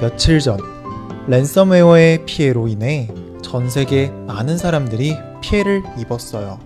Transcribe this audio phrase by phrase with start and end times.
[0.00, 0.58] 며칠 전
[1.28, 3.08] 랜섬웨어의 피해로 인해
[3.42, 6.58] 전 세계 많은 사람들이 피해를 입었어요.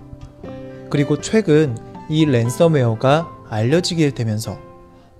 [0.89, 1.77] 그리고 최근
[2.09, 4.57] 이 랜섬웨어가 알려지게 되면서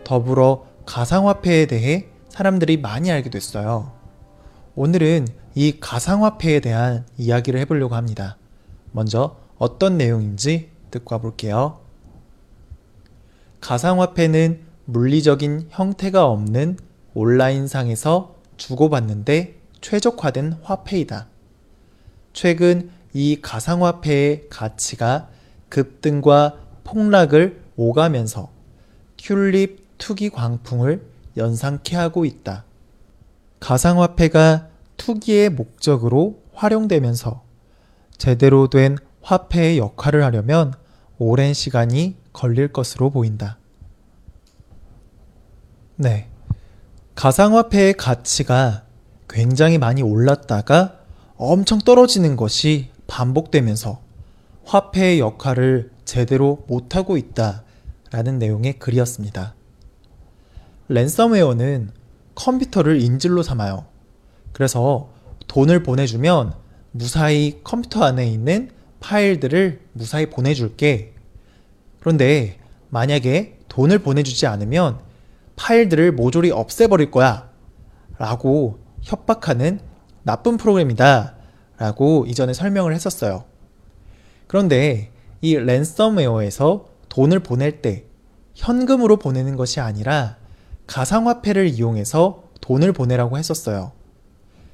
[0.06, 3.92] 더불어 가상화폐에 대해 사람들이 많이 알게 됐어요.
[4.76, 8.38] 오늘은 이 가상화폐에 대한 이야기를 해보려고 합니다.
[8.94, 11.80] 먼저 어떤 내용인지 듣고 와볼게요.
[13.60, 16.78] 가상화폐는 물리적인 형태가 없는
[17.16, 21.28] 온라인상에서 주고받는데 최적화된 화폐이다.
[22.34, 25.30] 최근 이 가상화폐의 가치가
[25.70, 28.50] 급등과 폭락을 오가면서
[29.18, 31.06] 튤립 투기 광풍을
[31.38, 32.66] 연상케 하고 있다.
[33.60, 37.44] 가상화폐가 투기의 목적으로 활용되면서
[38.18, 40.74] 제대로 된 화폐의 역할을 하려면
[41.18, 43.58] 오랜 시간이 걸릴 것으로 보인다.
[45.96, 46.30] 네.
[47.16, 48.84] 가상화폐의 가치가
[49.30, 51.00] 굉장히 많이 올랐다가
[51.38, 54.02] 엄청 떨어지는 것이 반복되면서
[54.66, 59.56] 화폐의 역할을 제대로 못하고 있다라는 내용의 글이었습니다.
[60.90, 61.92] 랜섬웨어는
[62.36, 63.86] 컴퓨터를 인질로 삼아요.
[64.52, 65.10] 그래서
[65.48, 66.54] 돈을 보내주면
[66.92, 71.14] 무사히 컴퓨터 안에 있는 파일들을 무사히 보내줄게.
[72.00, 75.00] 그런데 만약에 돈을 보내주지 않으면
[75.56, 77.50] 파일들을 모조리 없애버릴 거야.
[78.18, 79.80] 라고 협박하는
[80.24, 81.36] 나쁜 프로그램이다.
[81.78, 83.46] 라고 이전에 설명을 했었어요.
[84.48, 88.06] 그런데 이 랜섬웨어에서 돈을 보낼 때
[88.56, 90.38] 현금으로 보내는 것이 아니라
[90.88, 93.92] 가상화폐를 이용해서 돈을 보내라고 했었어요.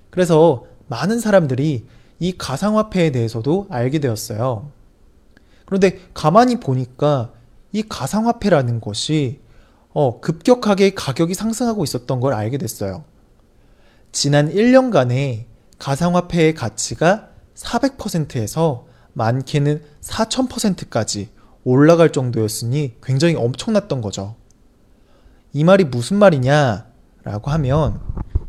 [0.09, 1.87] 그래서 많은 사람들이
[2.19, 4.71] 이 가상화폐에 대해서도 알게 되었어요.
[5.65, 7.31] 그런데 가만히 보니까
[7.71, 9.39] 이 가상화폐라는 것이
[9.93, 13.03] 어, 급격하게 가격이 상승하고 있었던 걸 알게 됐어요.
[14.11, 15.45] 지난 1년간에
[15.79, 21.29] 가상화폐의 가치가 400%에서 많게는 4000%까지
[21.63, 24.35] 올라갈 정도였으니 굉장히 엄청났던 거죠.
[25.53, 26.85] 이 말이 무슨 말이냐?
[27.23, 27.99] 라고 하면,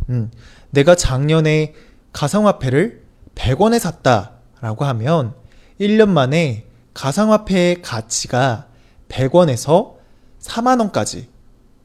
[0.08, 0.30] 음,
[0.70, 1.74] 내가 작년에
[2.12, 3.02] 가상화폐를
[3.34, 4.32] 100원에 샀다.
[4.60, 5.34] 라고 하면,
[5.80, 8.68] 1년 만에 가상화폐의 가치가
[9.08, 9.94] 100원에서
[10.40, 11.31] 4만원까지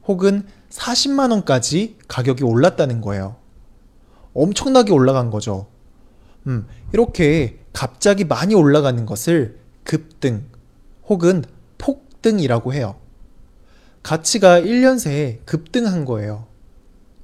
[0.07, 3.35] 혹은 40만 원까지 가격이 올랐다는 거예요.
[4.33, 5.67] 엄청나게 올라간 거죠.
[6.47, 10.45] 음, 이렇게 갑자기 많이 올라가는 것을 급등
[11.07, 11.43] 혹은
[11.77, 12.95] 폭등이라고 해요.
[14.03, 16.47] 가치가 1년 새에 급등한 거예요.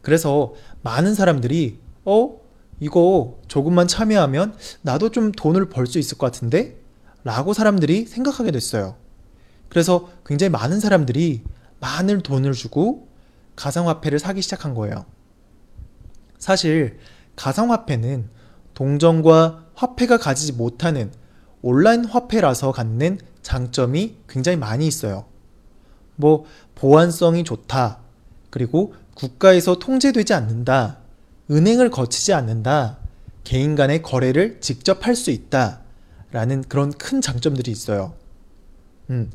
[0.02, 2.38] 그래서 많은 사람들이, 어?
[2.80, 6.78] 이거 조금만 참여하면 나도 좀 돈을 벌 수 있을 것 같은데?
[7.24, 8.96] 라고 사람들이 생각하게 됐어요.
[9.70, 11.44] 그래서 굉장히 많은 사람들이
[11.84, 13.10] 많은 돈을 주고
[13.58, 15.06] 가상화폐를 사기 시작한 거예요.
[16.40, 16.98] 사실
[17.36, 18.30] 가상화폐는
[18.74, 21.12] 동전과 화폐가 가지지 못하는
[21.62, 25.26] 온라인 화폐라서 갖는 장점이 굉장히 많이 있어요.
[26.16, 26.46] 뭐
[26.76, 28.00] 보안성이 좋다.
[28.50, 31.00] 그리고 국가에서 통제되지 않는다.
[31.52, 32.98] 은행을 거치지 않는다.
[33.44, 35.82] 개인 간의 거래를 직접 할 수 있다.
[36.32, 38.14] 라는 그런 큰 장점들이 있어요.
[39.10, 39.32] 음.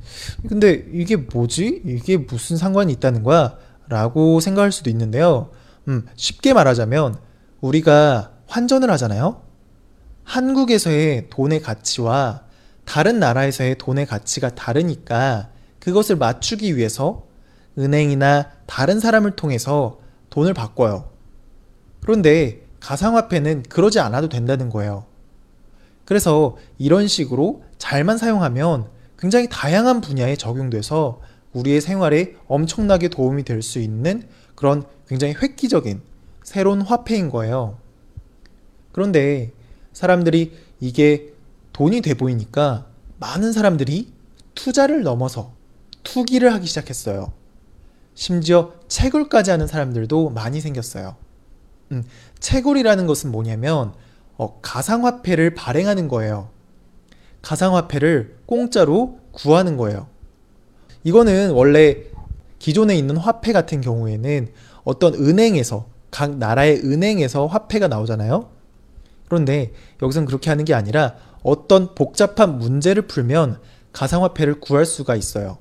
[0.48, 1.82] 근데 이게 뭐지?
[1.84, 3.56] 이게 무슨 상관이 있다는 거야?
[3.88, 5.50] 라고 생각할 수도 있는데요.
[5.88, 7.16] 음, 쉽게 말하자면
[7.60, 9.42] 우리가 환전을 하잖아요.
[10.24, 12.42] 한국에서의 돈의 가치와
[12.84, 17.26] 다른 나라에서의 돈의 가치가 다르니까 그것을 맞추기 위해서
[17.78, 19.98] 은행이나 다른 사람을 통해서
[20.30, 21.10] 돈을 바꿔요.
[22.00, 25.06] 그런데 가상화폐는 그러지 않아도 된다는 거예요.
[26.04, 31.20] 그래서 이런 식으로 잘만 사용하면 굉장히 다양한 분야에 적용돼서
[31.52, 36.00] 우리의 생활에 엄청나게 도움이 될 수 있는 그런 굉장히 획기적인
[36.44, 37.78] 새로운 화폐인 거예요.
[38.93, 39.52] 그런데
[39.93, 41.32] 사람들이 이게
[41.72, 42.87] 돈이 돼 보이니까
[43.19, 44.12] 많은 사람들이
[44.54, 45.52] 투자를 넘어서
[46.04, 47.32] 투기를 하기 시작했어요.
[48.14, 51.16] 심지어 채굴까지 하는 사람들도 많이 생겼어요.
[51.93, 52.04] 음,
[52.40, 53.93] 채굴이라는 것은 뭐냐면
[54.37, 56.50] 어, 가상화폐를 발행하는 거예요.
[57.43, 60.08] 가상화폐를 공짜로 구하는 거예요.
[61.05, 62.05] 이거는 원래
[62.58, 64.49] 기존에 있는 화폐 같은 경우에는
[64.85, 68.50] 어떤 은행에서 각 나라의 은행에서 화폐가 나오잖아요.
[69.26, 73.61] 그런데 여기서는 그렇게 하는 게 아니라 어떤 복잡한 문제를 풀면
[73.93, 75.58] 가상화폐를 구할 수가 있어요.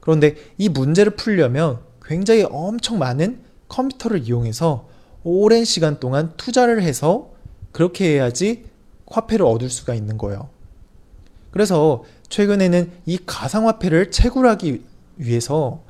[0.00, 4.88] 그런데 이 문제를 풀려면 굉장히 엄청 많은 컴퓨터를 이용해서
[5.24, 7.30] 오랜 시간 동안 투자를 해서
[7.70, 8.64] 그렇게 해야지
[9.06, 10.48] 화폐를 얻을 수가 있는 거예요.
[11.52, 14.82] 그래서 최근에는 이 가상화폐를 채굴하기
[15.18, 15.82] 위해서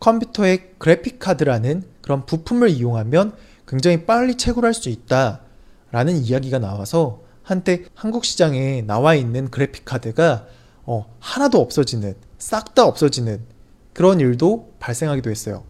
[0.00, 3.34] 컴퓨터의 그래픽 카드라는 그런 부품을 이용하면
[3.68, 10.46] 굉장히 빨리 채굴할 수 있다라는 이야기가 나와서 한때 한국 시장에 나와 있는 그래픽 카드가
[10.84, 13.40] 어, 하나도 없어지는 싹 다 없어지는
[13.92, 15.64] 그런 일도 발생하기도 했어요.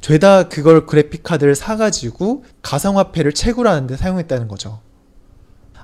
[0.00, 4.80] 죄다 그걸 그래픽 카드를 사가지고 가상화폐를 채굴하는데 사용했다는 거죠.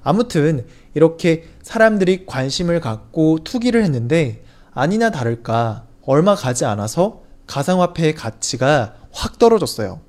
[0.05, 9.39] 아무튼 이렇게 사람들이 관심을 갖고 투기를 했는데 아니나 다를까 얼마 가지 않아서 가상화폐의 가치가 확
[9.39, 10.01] 떨어졌어요.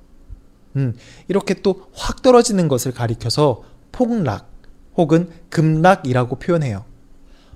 [0.76, 0.94] 음,
[1.28, 4.50] 이렇게 또 확 떨어지는 것을 가리켜서 폭락
[4.98, 6.84] 혹은 급락이라고 표현해요.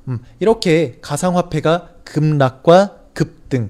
[0.07, 3.69] 음, 이렇게 가상화폐가 급락과 급등,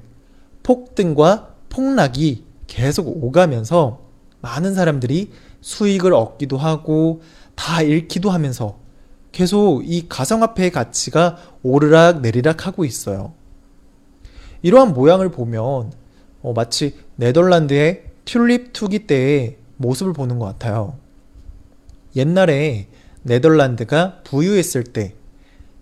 [0.64, 4.02] 폭등과 폭락이 계속 오가면서
[4.42, 5.32] 많은 사람들이
[5.62, 7.22] 수익을 얻기도 하고
[7.60, 8.80] 다 잃기도 하면서
[9.34, 13.34] 계속 이 가상화폐의 가치가 오르락 내리락 하고 있어요.
[14.62, 15.92] 이러한 모양을 보면
[16.42, 20.98] 어, 마치 네덜란드의 튤립 투기 때의 모습을 보는 것 같아요.
[22.16, 22.88] 옛날에
[23.24, 25.16] 네덜란드가 부유했을 때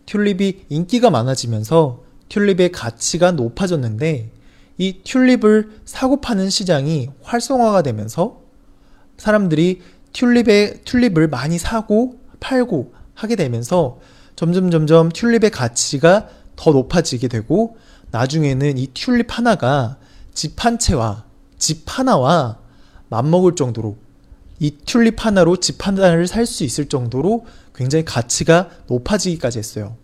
[0.08, 4.32] 튤립이 인기가 많아지면서 튤립의 가치가 높아졌는데
[4.80, 8.42] 이 튤립을 사고 파는 시장이 활성화가 되면서
[9.18, 9.82] 사람들이
[10.18, 14.00] 튤립의 튤립을 많이 사고 팔고 하게 되면서
[14.36, 17.78] 점점 점점 튤립의 가치가 더 높아지게 되고
[18.10, 19.98] 나중에는 이 튤립 하나가
[20.34, 21.26] 집 한 채와
[21.60, 22.58] 집 하나와
[23.10, 23.98] 맞먹을 정도로
[24.60, 29.98] 이 튤립 하나로 집 하나를 살 수 있을 정도로 굉장히 가치가 높아지기까지 했어요.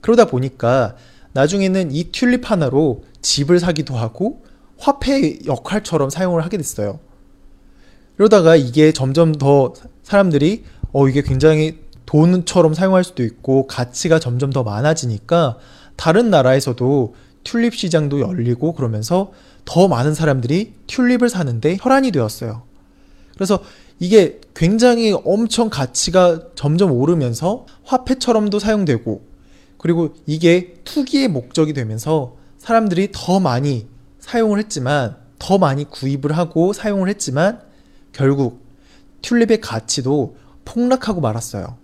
[0.00, 0.94] 그러다 보니까
[1.32, 4.44] 나중에는 이 튤립 하나로 집을 사기도 하고
[4.78, 7.00] 화폐 역할처럼 사용을 하게 됐어요.
[8.18, 14.62] 이러다가 이게 점점 더 사람들이 어 이게 굉장히 돈처럼 사용할 수도 있고 가치가 점점 더
[14.62, 15.58] 많아지니까
[15.96, 17.14] 다른 나라에서도
[17.44, 19.32] 튤립 시장도 열리고 그러면서
[19.64, 22.62] 더 많은 사람들이 튤립을 사는데 혈안이 되었어요.
[23.34, 23.60] 그래서
[23.98, 29.22] 이게 굉장히 엄청 가치가 점점 오르면서 화폐처럼도 사용되고
[29.78, 33.86] 그리고 이게 투기의 목적이 되면서 사람들이 더 많이
[34.20, 37.60] 사용을 했지만 더 많이 구입을 하고 사용을 했지만
[38.14, 38.64] 결국
[39.20, 41.76] 튤립의 가치도 폭락하고 말았어요.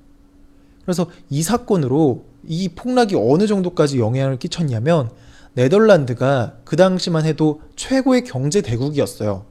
[0.83, 5.11] 그래서 이 사건으로 이 폭락이 어느 정도까지 영향을 끼쳤냐면
[5.53, 9.45] 네덜란드가 그 당시만 해도 최고의 경제 대국이었어요.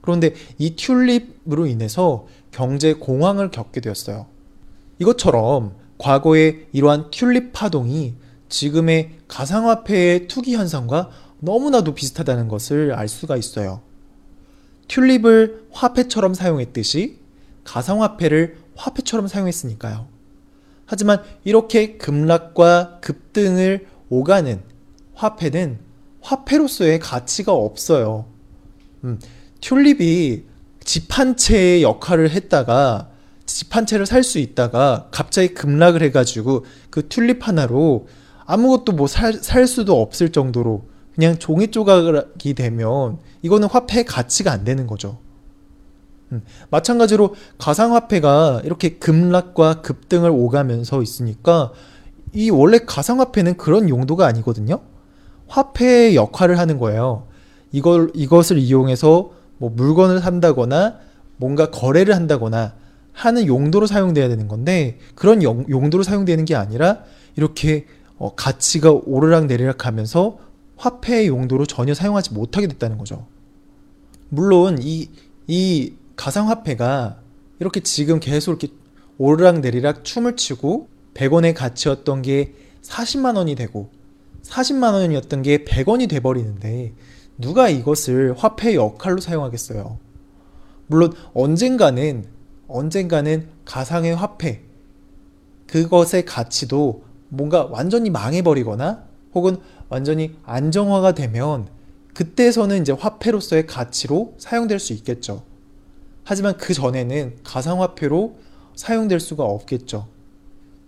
[0.00, 4.26] 그런데 이 튤립으로 인해서 경제 공황을 겪게 되었어요.
[4.98, 8.14] 이것처럼 과거의 이러한 튤립 파동이
[8.48, 11.10] 지금의 가상화폐의 투기 현상과
[11.40, 13.82] 너무나도 비슷하다는 것을 알 수가 있어요.
[14.88, 17.18] 튤립을 화폐처럼 사용했듯이
[17.64, 20.08] 가상화폐를 화폐처럼 사용했으니까요.
[20.86, 24.62] 하지만 이렇게 급락과 급등을 오가는
[25.14, 25.78] 화폐는
[26.20, 28.26] 화폐로서의 가치가 없어요.
[29.04, 29.18] 음,
[29.60, 30.44] 튤립이
[30.84, 33.10] 집 한 채의 역할을 했다가
[33.46, 38.06] 집 한 채를 살 수 있다가 갑자기 급락을 해가지고 그 튤립 하나로
[38.44, 44.86] 아무것도 뭐 살 수도 없을 정도로 그냥 종이 조각이 되면 이거는 화폐의 가치가 안 되는
[44.86, 45.18] 거죠.
[46.32, 51.72] 음, 마찬가지로 가상화폐가 이렇게 급락과 급등을 오가면서 있으니까
[52.34, 54.80] 이 원래 가상화폐는 그런 용도가 아니거든요.
[55.48, 57.26] 화폐의 역할을 하는 거예요.
[57.72, 60.98] 이걸 이것을 이용해서 뭐 물건을 산다거나
[61.38, 62.74] 뭔가 거래를 한다거나
[63.12, 66.98] 하는 용도로 사용돼야 되는 건데 그런 용, 용도로 사용되는 게 아니라
[67.36, 67.86] 이렇게
[68.18, 70.38] 어, 가치가 오르락 내리락 하면서
[70.76, 73.26] 화폐의 용도로 전혀 사용하지 못하게 됐다는 거죠.
[74.28, 75.08] 물론 이,
[75.46, 77.20] 이 가상화폐가
[77.60, 78.74] 이렇게 지금 계속 이렇게
[79.18, 83.90] 오르락 내리락 춤을 추고 100원의 가치였던 게 40만 원이 되고
[84.42, 86.94] 40만 원이었던 게 100원이 돼버리는데
[87.38, 89.98] 누가 이것을 화폐 역할로 사용하겠어요?
[90.86, 92.24] 물론 언젠가는
[92.68, 94.62] 언젠가는 가상의 화폐
[95.66, 99.04] 그것의 가치도 뭔가 완전히 망해버리거나
[99.34, 101.68] 혹은 완전히 안정화가 되면
[102.14, 105.44] 그때서는 이제 화폐로서의 가치로 사용될 수 있겠죠.
[106.24, 108.38] 하지만 그 전에는 가상화폐로
[108.74, 110.08] 사용될 수가 없겠죠.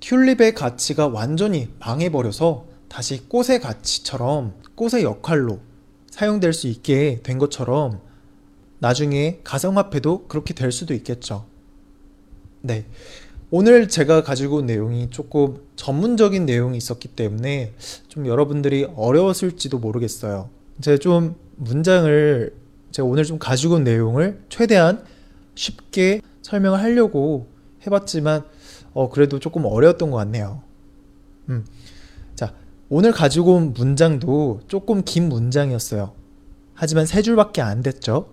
[0.00, 5.61] 튤립의 가치가 완전히 망해버려서 다시 꽃의 가치처럼 꽃의 역할로
[6.11, 8.00] 사용될 수 있게 된 것처럼
[8.78, 11.47] 나중에 가상화폐도 그렇게 될 수도 있겠죠.
[12.61, 12.87] 네.
[13.50, 17.73] 오늘 제가 가지고 온 내용이 조금 전문적인 내용이 있었기 때문에
[18.09, 20.50] 좀 여러분들이 어려웠을지도 모르겠어요.
[20.83, 22.52] 제가 좀 문장을
[22.90, 25.02] 제가 오늘 좀 가지고 온 내용을 최대한
[25.55, 27.47] 쉽게 설명을 하려고
[27.87, 28.45] 해봤지만
[28.93, 30.61] 어 그래도 조금 어려웠던 것 같네요.
[31.49, 31.64] 음.
[32.35, 32.52] 자
[32.90, 36.12] 오늘 가지고 온 문장도 조금 긴 문장이었어요.
[36.75, 38.28] 하지만 세 줄밖에 안 됐죠.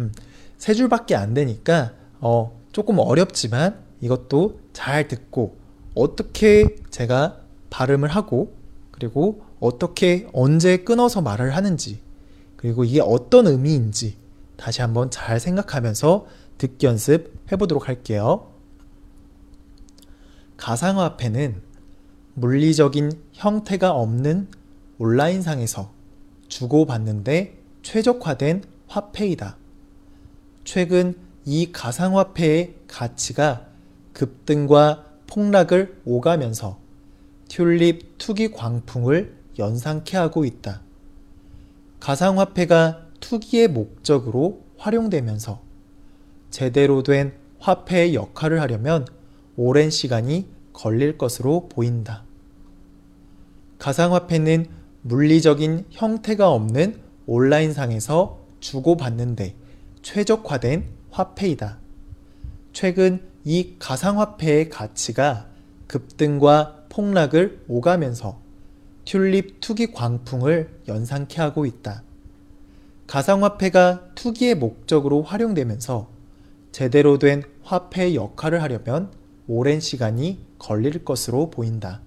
[0.00, 0.12] 음.
[0.58, 5.56] 세 줄밖에 안 되니까 어, 조금 어렵지만 이것도 잘 듣고
[5.94, 7.40] 어떻게 제가
[7.70, 8.54] 발음을 하고
[8.90, 12.00] 그리고 어떻게 언제 끊어서 말을 하는지
[12.56, 14.16] 그리고 이게 어떤 의미인지
[14.56, 16.26] 다시 한번 잘 생각하면서
[16.58, 18.52] 듣기 연습 해보도록 할게요.
[20.58, 21.62] 가상화폐는
[22.34, 24.48] 물리적인 형태가 없는
[24.98, 25.90] 온라인상에서
[26.48, 29.56] 주고받는데 최적화된 화폐이다.
[30.64, 31.14] 최근
[31.46, 33.69] 이 가상화폐의 가치가
[34.12, 36.78] 급등과 폭락을 오가면서
[37.48, 40.82] 튤립 투기 광풍을 연상케 하고 있다.
[42.00, 45.60] 가상화폐가 투기의 목적으로 활용되면서
[46.50, 49.06] 제대로 된 화폐의 역할을 하려면
[49.56, 52.24] 오랜 시간이 걸릴 것으로 보인다.
[53.78, 54.66] 가상화폐는
[55.02, 59.54] 물리적인 형태가 없는 온라인상에서 주고받는데
[60.02, 61.78] 최적화된 화폐이다.
[62.72, 65.46] 최근 이 가상화폐의 가치가
[65.86, 68.40] 급등과 폭락을 오가면서
[69.04, 72.02] 튤립 투기 광풍을 연상케 하고 있다.
[73.06, 76.08] 가상화폐가 투기의 목적으로 활용되면서
[76.70, 79.10] 제대로 된 화폐의 역할을 하려면
[79.48, 82.02] 오랜 시간이 걸릴 것으로 보인다.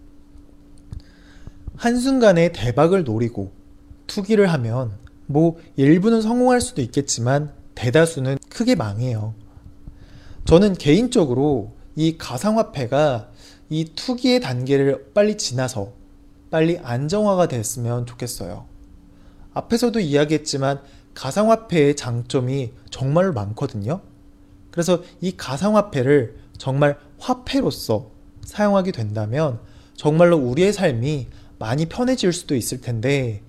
[1.76, 3.52] 한순간에 대박을 노리고
[4.08, 4.94] 투기를 하면
[5.26, 9.34] 뭐 일부는 성공할 수도 있겠지만 대다수는 크게 망해요.
[10.46, 13.30] 저는 개인적으로 이 가상화폐가
[13.70, 15.94] 이 투기의 단계를 빨리 지나서
[16.52, 18.66] 빨리 안정화가 됐으면 좋겠어요.
[19.54, 20.82] 앞에서도 이야기했지만
[21.14, 24.02] 가상화폐의 장점이 정말로 많거든요.
[24.72, 28.12] 그래서 이 가상화폐를 정말 화폐로서
[28.44, 29.60] 사용하게 된다면
[29.96, 33.42] 정말로 우리의 삶이 많이 편해질 수도 있을 텐데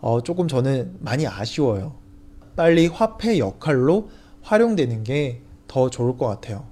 [0.00, 1.94] 어, 조금 저는 많이 아쉬워요.
[2.56, 4.10] 빨리 화폐 역할로
[4.42, 6.66] 활용되는 게 더 좋을 것 같아요.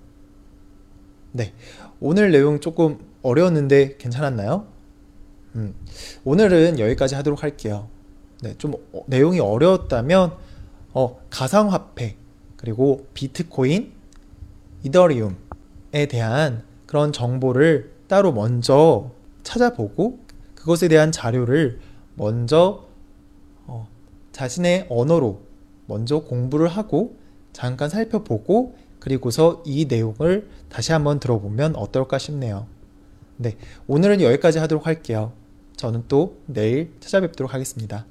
[1.30, 1.52] 네.
[2.00, 4.66] 오늘 내용 조금 어려웠는데 괜찮았나요?
[5.54, 5.72] 음,
[6.24, 7.88] 오늘은 여기까지 하도록 할게요.
[8.42, 10.32] 네, 좀 어, 내용이 어려웠다면
[10.94, 12.16] 어, 가상화폐
[12.56, 13.92] 그리고 비트코인,
[14.82, 19.12] 이더리움에 대한 그런 정보를 따로 먼저
[19.44, 20.18] 찾아보고
[20.56, 21.78] 그것에 대한 자료를
[22.16, 22.88] 먼저
[23.64, 23.86] 어,
[24.32, 25.40] 자신의 언어로
[25.86, 27.16] 먼저 공부를 하고
[27.52, 28.74] 잠깐 살펴보고
[29.08, 32.66] 그리고서 이 내용을 다시 한번 들어보면 어떨까 싶네요.
[33.38, 35.32] 네, 오늘은 여기까지 하도록 할게요.
[35.76, 38.04] 저는 또 내일 찾아뵙도록 하겠습니다.